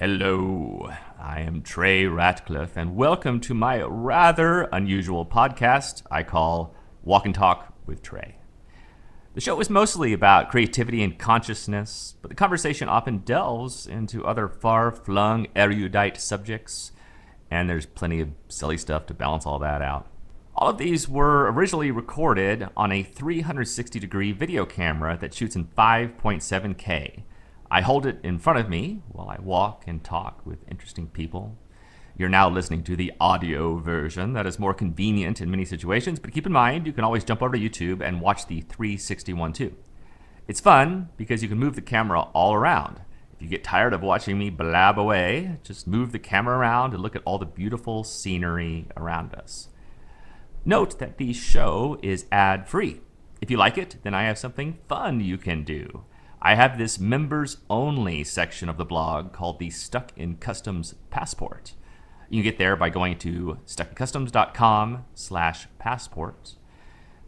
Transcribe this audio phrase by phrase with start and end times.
[0.00, 7.26] Hello, I am Trey Ratcliffe, and welcome to my rather unusual podcast I call Walk
[7.26, 8.36] and Talk with Trey.
[9.34, 14.48] The show is mostly about creativity and consciousness, but the conversation often delves into other
[14.48, 16.92] far flung, erudite subjects,
[17.50, 20.06] and there's plenty of silly stuff to balance all that out.
[20.54, 25.66] All of these were originally recorded on a 360 degree video camera that shoots in
[25.66, 27.24] 5.7K.
[27.72, 31.56] I hold it in front of me while I walk and talk with interesting people.
[32.18, 36.32] You're now listening to the audio version that is more convenient in many situations, but
[36.32, 39.76] keep in mind you can always jump over to YouTube and watch the 361 too.
[40.48, 43.02] It's fun because you can move the camera all around.
[43.34, 47.00] If you get tired of watching me blab away, just move the camera around and
[47.00, 49.68] look at all the beautiful scenery around us.
[50.64, 53.00] Note that the show is ad free.
[53.40, 56.04] If you like it, then I have something fun you can do.
[56.42, 61.74] I have this members only section of the blog called the Stuck in Customs Passport.
[62.30, 66.54] You can get there by going to stuckincustoms.com slash passport.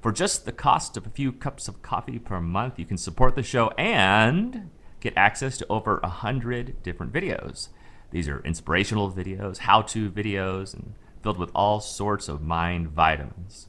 [0.00, 3.34] For just the cost of a few cups of coffee per month, you can support
[3.34, 7.68] the show and get access to over a hundred different videos.
[8.12, 13.68] These are inspirational videos, how-to videos, and filled with all sorts of mind vitamins.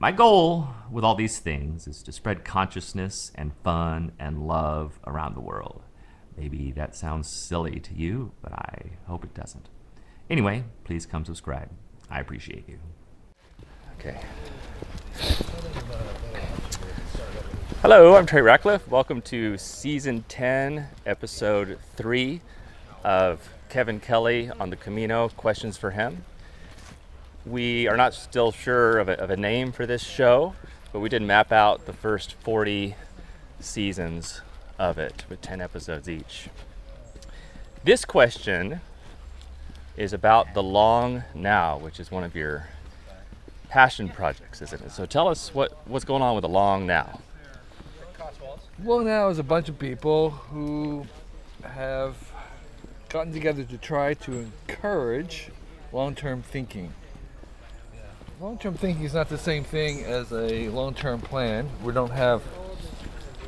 [0.00, 5.34] My goal with all these things is to spread consciousness and fun and love around
[5.34, 5.82] the world.
[6.36, 9.68] Maybe that sounds silly to you, but I hope it doesn't.
[10.30, 11.70] Anyway, please come subscribe.
[12.08, 12.78] I appreciate you.
[13.98, 14.20] Okay.
[17.82, 18.86] Hello, I'm Trey Ratcliffe.
[18.86, 22.40] Welcome to season 10, episode 3
[23.02, 26.24] of Kevin Kelly on the Camino Questions for Him.
[27.48, 30.54] We are not still sure of a, of a name for this show,
[30.92, 32.94] but we did map out the first 40
[33.58, 34.42] seasons
[34.78, 36.50] of it with 10 episodes each.
[37.84, 38.82] This question
[39.96, 42.68] is about the long now, which is one of your
[43.70, 44.92] passion projects, isn't it?
[44.92, 47.20] So tell us what, what's going on with the long now.
[48.82, 51.06] Well, now is a bunch of people who
[51.62, 52.14] have
[53.08, 55.48] gotten together to try to encourage
[55.92, 56.92] long term thinking.
[58.40, 61.68] Long term thinking is not the same thing as a long term plan.
[61.82, 62.40] We don't have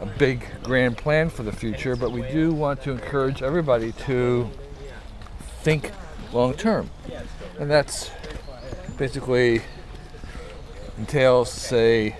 [0.00, 4.48] a big grand plan for the future, but we do want to encourage everybody to
[5.62, 5.90] think
[6.32, 6.88] long term.
[7.58, 8.12] And that's
[8.96, 9.62] basically
[10.98, 12.16] entails, say,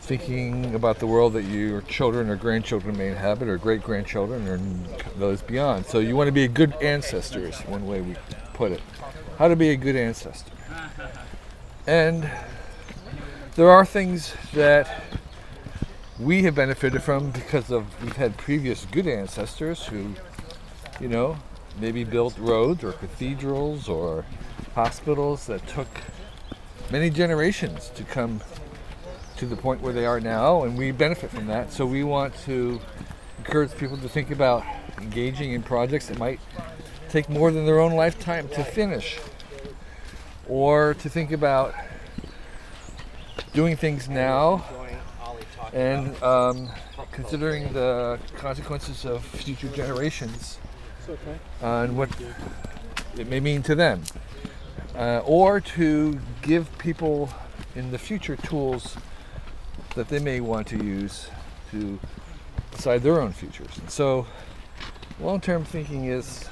[0.00, 4.58] thinking about the world that your children or grandchildren may inhabit, or great grandchildren, or
[5.18, 5.86] those beyond.
[5.86, 8.14] So you want to be a good ancestor, is one way we
[8.52, 8.80] put it.
[9.38, 10.53] How to be a good ancestor.
[11.86, 12.30] And
[13.56, 15.04] there are things that
[16.18, 20.14] we have benefited from because of we've had previous good ancestors who,
[21.00, 21.36] you know,
[21.78, 24.24] maybe built roads or cathedrals or
[24.74, 25.88] hospitals that took
[26.90, 28.40] many generations to come
[29.36, 31.72] to the point where they are now, and we benefit from that.
[31.72, 32.80] So we want to
[33.38, 34.64] encourage people to think about
[35.00, 36.40] engaging in projects that might
[37.08, 39.18] take more than their own lifetime to finish,
[40.48, 41.74] or to think about
[43.52, 44.64] doing things now
[45.72, 46.70] and um,
[47.12, 50.58] considering the consequences of future generations
[51.62, 52.08] uh, and what
[53.16, 54.02] it may mean to them,
[54.96, 57.28] uh, or to give people
[57.74, 58.96] in the future tools
[59.94, 61.28] that they may want to use
[61.70, 61.98] to
[62.70, 63.78] decide their own futures.
[63.78, 64.26] And so,
[65.20, 66.48] long-term thinking is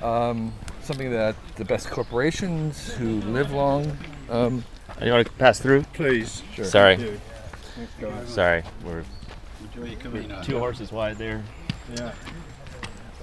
[0.00, 0.52] um,
[0.84, 3.96] something that the best corporations who live long.
[4.30, 4.64] Um,
[5.02, 5.82] You want to pass through?
[5.94, 6.42] Please.
[6.54, 6.64] Sure.
[6.64, 7.18] Sorry.
[8.00, 8.12] Go.
[8.26, 8.62] Sorry.
[8.84, 9.04] We're
[9.74, 10.42] Enjoy your Camino.
[10.42, 11.42] two horses wide there.
[11.94, 12.12] Yeah.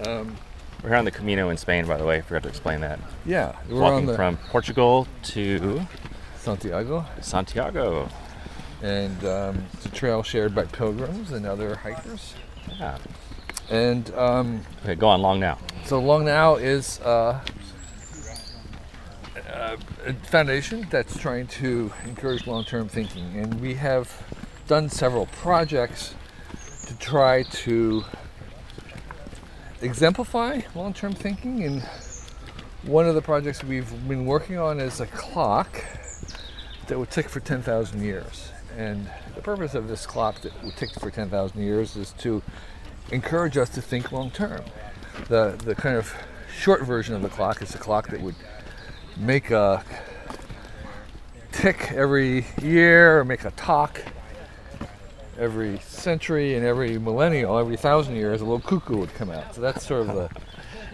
[0.05, 0.35] um,
[0.81, 2.21] We're here on the Camino in Spain, by the way.
[2.21, 2.99] Forgot to explain that.
[3.25, 5.81] yeah, we're Walking the from Portugal to
[6.37, 8.09] Santiago, Santiago.
[8.81, 12.33] and um, it's a trail shared by pilgrims and other hikers.
[12.79, 12.97] Yeah.
[13.69, 15.59] And um, Okay, go on long now.
[15.85, 17.39] So Long Now is uh,
[19.35, 24.23] a a foundation that's trying to encourage long-term thinking, and we have
[24.67, 26.15] done several projects
[26.87, 28.03] to try to
[29.81, 31.63] exemplify long-term thinking.
[31.63, 31.81] And
[32.83, 35.83] one of the projects we've been working on is a clock
[36.87, 38.51] that would tick for 10,000 years.
[38.77, 42.41] And the purpose of this clock that would tick for 10,000 years is to
[43.11, 44.63] encourage us to think long term.
[45.27, 46.13] The the kind of
[46.57, 48.35] short version of the clock is a clock that would
[49.17, 49.83] make a
[51.51, 54.01] tick every year or make a talk
[55.37, 59.55] every century and every millennial, every thousand years, a little cuckoo would come out.
[59.55, 60.29] So that's sort of the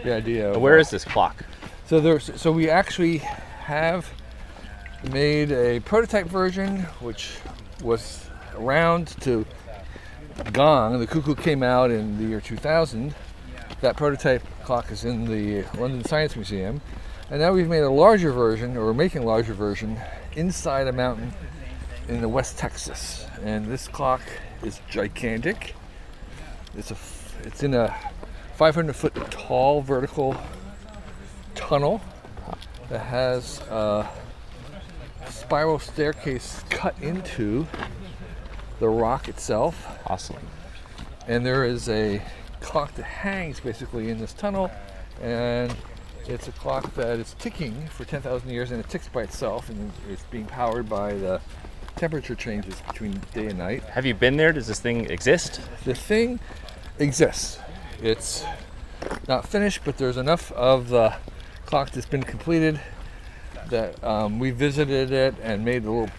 [0.03, 0.51] the idea.
[0.51, 1.43] Of, Where is this clock?
[1.87, 4.09] So there's so we actually have
[5.11, 7.37] made a prototype version which
[7.83, 9.45] was around to
[10.51, 10.99] Gong.
[10.99, 13.15] The cuckoo came out in the year 2000.
[13.81, 16.81] That prototype clock is in the London Science Museum.
[17.29, 19.97] And now we've made a larger version, or we're making a larger version,
[20.35, 21.33] inside a mountain
[22.07, 23.25] in the West Texas.
[23.43, 24.21] And this clock
[24.61, 25.75] is gigantic.
[26.77, 26.97] It's a,
[27.43, 27.95] it's in a
[28.55, 30.35] 500 foot tall vertical
[31.55, 32.01] tunnel
[32.89, 34.07] that has a
[35.29, 37.65] spiral staircase cut into
[38.79, 39.87] the rock itself.
[40.07, 40.37] Awesome.
[41.27, 42.21] And there is a
[42.61, 44.71] clock that hangs basically in this tunnel,
[45.21, 45.75] and
[46.27, 49.91] it's a clock that is ticking for 10,000 years, and it ticks by itself, and
[50.09, 51.41] it's being powered by the
[51.95, 53.83] temperature changes between day and night.
[53.83, 54.51] Have you been there?
[54.51, 55.61] Does this thing exist?
[55.85, 56.39] The thing
[56.99, 57.59] exists.
[58.01, 58.43] It's
[59.27, 61.15] not finished, but there's enough of the
[61.65, 62.79] clock that's been completed
[63.69, 66.09] that um, we visited it and made a little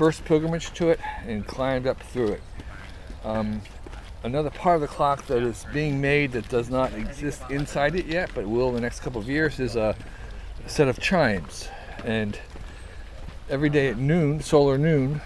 [0.00, 2.40] first pilgrimage to it and climbed up through it.
[3.22, 3.60] Um,
[4.22, 8.06] another part of the clock that is being made that does not exist inside it
[8.06, 9.94] yet, but will in the next couple of years, is a
[10.66, 11.68] set of chimes.
[12.02, 12.38] And
[13.50, 15.20] every day at noon, solar noon,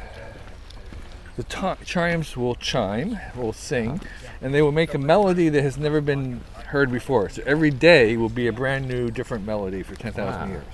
[1.36, 4.00] the chimes will chime, will sing,
[4.42, 7.28] and they will make a melody that has never been heard before.
[7.28, 10.46] So every day will be a brand new, different melody for 10,000 Wow.
[10.48, 10.64] years.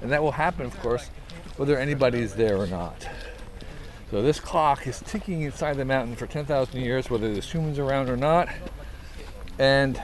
[0.00, 1.10] And that will happen, of course,
[1.60, 3.06] whether anybody's there or not.
[4.10, 8.08] So this clock is ticking inside the mountain for 10,000 years, whether there's humans around
[8.08, 8.48] or not.
[9.58, 10.00] And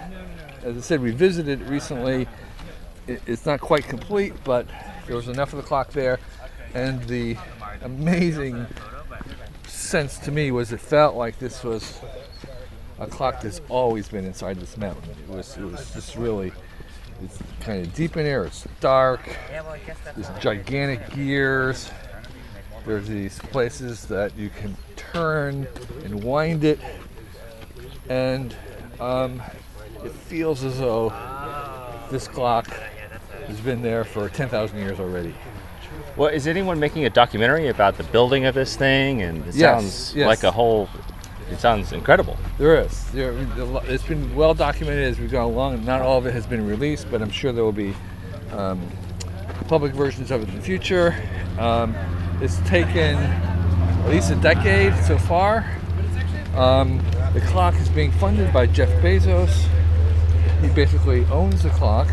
[0.62, 2.29] as I said, we visited it recently.
[3.06, 4.67] It's not quite complete, but
[5.06, 6.19] there was enough of the clock there.
[6.75, 7.38] And the
[7.81, 8.67] amazing
[9.67, 12.00] sense to me was it felt like this was
[12.99, 15.08] a clock that's always been inside this mountain.
[15.26, 16.53] It was, it was just really,
[17.22, 18.44] it's kind of deep in air.
[18.44, 19.20] It's dark.
[20.14, 21.90] There's gigantic gears.
[22.86, 25.66] There's these places that you can turn
[26.04, 26.78] and wind it,
[28.08, 28.54] and
[29.00, 29.42] um,
[30.04, 31.12] it feels as though
[32.10, 32.68] this clock
[33.48, 35.34] has been there for 10,000 years already.
[36.16, 39.22] Well, is anyone making a documentary about the building of this thing?
[39.22, 40.26] And it Yes, sounds yes.
[40.26, 40.88] like a whole.
[41.50, 42.37] It sounds incredible.
[42.58, 43.10] There is.
[43.12, 43.32] There,
[43.84, 45.84] it's been well documented as we've gone along.
[45.84, 47.94] Not all of it has been released, but I'm sure there will be
[48.52, 48.90] um,
[49.69, 51.14] public versions of it in the future.
[51.58, 51.94] Um,
[52.40, 55.64] it's taken at least a decade so far.
[56.56, 56.98] Um,
[57.32, 59.69] the clock is being funded by Jeff Bezos.
[60.60, 62.08] He basically owns the clock,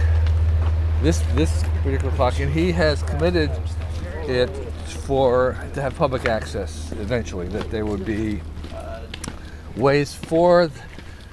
[1.01, 3.49] this this particular clock, and he has committed
[4.27, 4.49] it
[5.05, 7.47] for to have public access eventually.
[7.47, 8.41] That there would be
[9.75, 10.69] ways for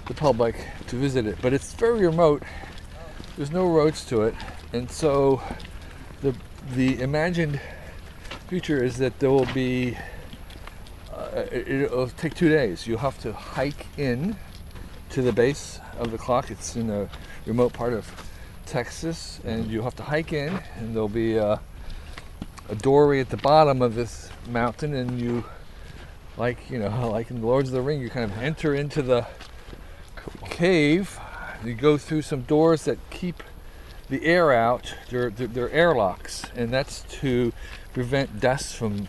[0.07, 0.57] the public
[0.89, 2.43] to visit it, but it's very remote.
[3.37, 4.35] There's no roads to it,
[4.73, 5.41] and so
[6.21, 6.35] the
[6.75, 7.61] the imagined
[8.49, 9.97] future is that there will be.
[11.13, 12.87] Uh, it, it'll take two days.
[12.87, 14.37] You'll have to hike in
[15.11, 16.51] to the base of the clock.
[16.51, 17.09] It's in a
[17.47, 18.11] remote part of
[18.67, 21.61] Texas, and you'll have to hike in, and there'll be a,
[22.69, 25.45] a doorway at the bottom of this mountain, and you
[26.41, 29.03] like you know like in the lords of the ring you kind of enter into
[29.03, 29.27] the
[30.49, 31.21] cave.
[31.65, 33.43] You go through some doors that keep
[34.09, 34.95] the air out.
[35.11, 37.53] They're, they're, they're airlocks and that's to
[37.93, 39.09] prevent dust from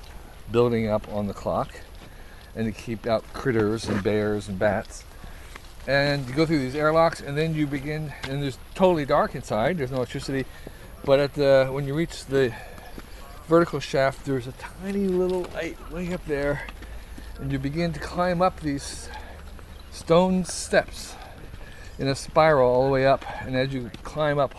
[0.51, 1.69] building up on the clock
[2.55, 5.05] and to keep out critters and bears and bats.
[5.87, 9.77] And you go through these airlocks and then you begin and there's totally dark inside
[9.77, 10.45] there's no electricity
[11.03, 12.53] but at the when you reach the
[13.47, 16.67] vertical shaft there's a tiny little light way up there
[17.41, 19.09] and you begin to climb up these
[19.91, 21.15] stone steps
[21.97, 23.25] in a spiral all the way up.
[23.41, 24.53] And as you climb up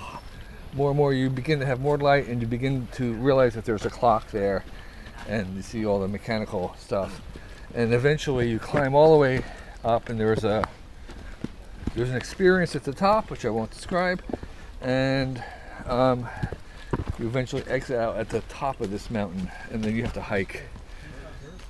[0.75, 3.65] more and more, you begin to have more light and you begin to realize that
[3.65, 4.65] there's a clock there
[5.29, 7.21] and you see all the mechanical stuff.
[7.73, 9.45] And eventually you climb all the way
[9.85, 10.69] up and there's a
[11.95, 14.23] there's an experience at the top which I won't describe
[14.81, 15.43] and
[15.87, 16.27] um,
[17.19, 20.23] you eventually exit out at the top of this mountain and then you have to
[20.23, 20.63] hike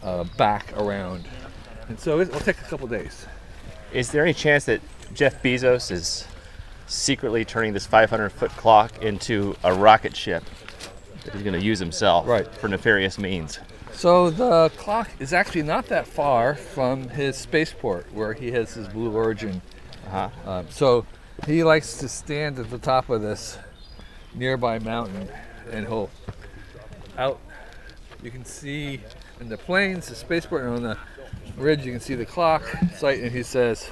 [0.02, 1.24] uh, back around.
[1.88, 3.26] And so it- it'll take a couple days.
[3.92, 4.80] Is there any chance that
[5.14, 6.26] Jeff Bezos is
[6.86, 10.42] secretly turning this 500 foot clock into a rocket ship
[11.24, 12.46] that he's going to use himself Right.
[12.56, 13.58] for nefarious means?
[13.92, 18.88] So the clock is actually not that far from his spaceport where he has his
[18.88, 19.60] Blue Origin.
[20.06, 20.50] Uh-huh.
[20.50, 21.04] Um, so
[21.46, 23.58] he likes to stand at the top of this
[24.34, 25.28] nearby mountain
[25.70, 26.10] and he'll
[27.18, 27.38] out.
[28.22, 29.00] You can see
[29.42, 30.96] in the plains, the spaceport, and on the
[31.56, 32.62] ridge, you can see the clock
[32.96, 33.90] site, and he says,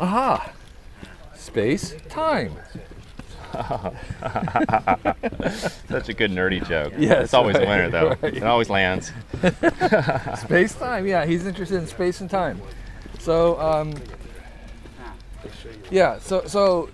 [0.00, 0.52] "Aha!
[1.34, 2.56] space, time.
[5.88, 6.94] Such a good nerdy joke.
[6.96, 8.16] Yes, it's always right, a winner though.
[8.22, 8.36] right.
[8.36, 9.12] It always lands.
[10.40, 12.62] Space time, yeah, he's interested in space and time.
[13.18, 13.92] So, um,
[15.90, 16.88] yeah, so so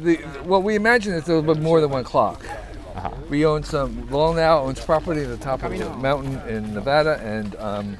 [0.00, 2.44] the what we imagine is a little bit more than one clock.
[3.28, 4.10] We own some.
[4.10, 7.96] Long now owns property at the top of a mountain in Nevada, and um,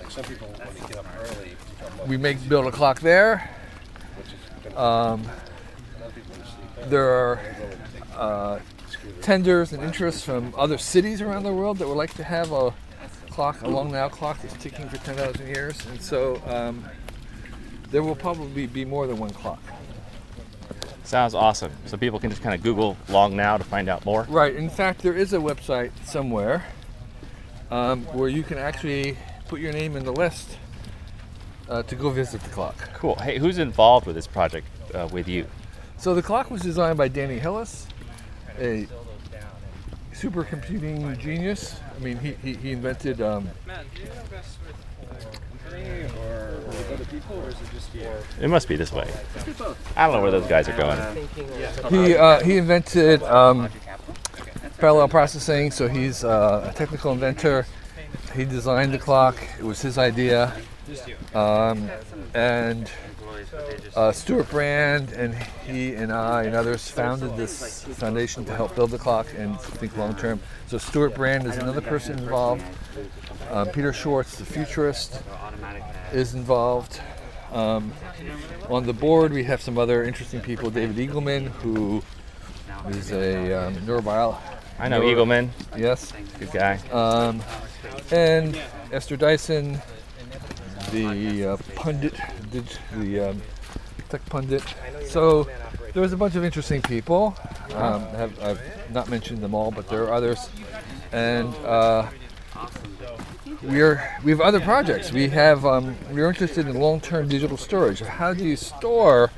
[2.06, 3.50] we make build a clock there.
[4.76, 5.26] Um,
[6.86, 7.40] there are
[8.16, 8.58] uh,
[9.20, 12.72] tenders and interests from other cities around the world that would like to have a
[13.30, 15.84] clock, a long now clock that's ticking for 10,000 years.
[15.86, 16.84] And so um,
[17.90, 19.62] there will probably be more than one clock.
[21.08, 21.72] Sounds awesome.
[21.86, 24.26] So people can just kind of Google long now to find out more.
[24.28, 24.54] Right.
[24.54, 26.66] In fact, there is a website somewhere
[27.70, 29.16] um, where you can actually
[29.48, 30.58] put your name in the list
[31.70, 32.76] uh, to go visit the clock.
[32.92, 33.14] Cool.
[33.14, 35.46] Hey, who's involved with this project uh, with you?
[35.96, 37.86] So the clock was designed by Danny Hillis,
[38.58, 38.86] a
[40.12, 41.80] supercomputing genius.
[41.96, 43.48] I mean, he, he, he invented um,
[48.40, 49.08] It must be this way.
[49.96, 51.28] I don't know where those guys are going.
[51.90, 53.68] He uh, he invented um,
[54.78, 57.66] parallel processing, so he's uh, a technical inventor.
[58.34, 59.36] He designed the clock.
[59.58, 60.52] It was his idea,
[61.34, 61.90] um,
[62.34, 62.90] and
[63.96, 65.34] uh, Stewart Brand and
[65.66, 69.96] he and I and others founded this foundation to help build the clock and think
[69.96, 70.40] long term.
[70.66, 72.64] So Stewart Brand is another person involved.
[73.50, 75.22] Uh, Peter Schwartz, the futurist,
[76.12, 77.00] is involved.
[77.52, 77.92] Um,
[78.68, 80.70] on the board, we have some other interesting people.
[80.70, 82.02] David Eagleman, who
[82.88, 84.40] is a um, neurobiologist.
[84.78, 85.48] I know Eagleman.
[85.76, 86.12] Yes.
[86.38, 86.78] Good guy.
[86.92, 87.42] Um,
[88.12, 88.60] and
[88.92, 89.80] Esther Dyson,
[90.92, 93.42] the uh, pundit, dig- the um,
[94.08, 94.62] tech pundit.
[95.06, 95.48] So
[95.92, 97.36] there was a bunch of interesting people.
[97.74, 100.48] Um, have, I've not mentioned them all, but there are others.
[101.12, 102.08] And uh,
[103.62, 105.12] we're we have other projects.
[105.12, 108.00] We have um, we're interested in long-term digital storage.
[108.00, 109.30] How do you store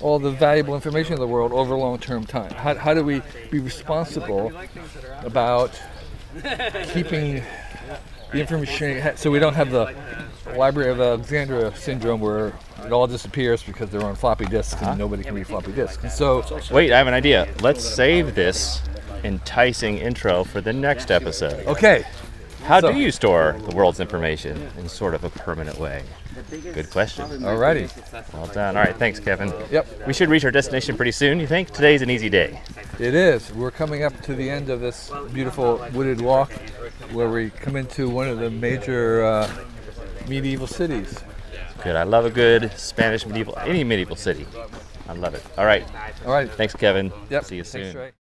[0.00, 2.50] all the valuable information in the world over long-term time?
[2.52, 4.52] How, how do we be responsible
[5.22, 5.80] about
[6.92, 7.42] keeping
[8.32, 9.94] the information so we don't have the
[10.56, 12.52] Library of Alexandria syndrome where
[12.84, 16.02] it all disappears because they're on floppy disks and nobody can read floppy disks.
[16.02, 17.48] And so Wait, I have an idea.
[17.60, 18.82] Let's save this
[19.24, 21.66] enticing intro for the next episode.
[21.66, 22.04] okay,
[22.64, 26.02] How so- do you store the world's information in sort of a permanent way?
[26.50, 27.26] Good question.
[27.42, 27.90] alrighty,
[28.32, 28.76] Well done.
[28.76, 29.52] All right, thanks, Kevin.
[29.70, 29.86] yep.
[30.06, 31.70] We should reach our destination pretty soon, you think?
[31.70, 32.60] Today's an easy day.
[32.98, 33.52] It is.
[33.52, 36.50] We're coming up to the end of this beautiful wooded walk
[37.12, 39.50] where we come into one of the major uh,
[40.28, 41.18] medieval cities.
[41.82, 41.96] Good.
[41.96, 44.46] I love a good Spanish medieval, any medieval city.
[45.08, 45.42] I love it.
[45.58, 45.84] All right.
[46.24, 46.50] All right.
[46.50, 47.12] Thanks, Kevin.
[47.30, 47.44] Yep.
[47.44, 47.96] See you soon.
[47.96, 48.10] Ray.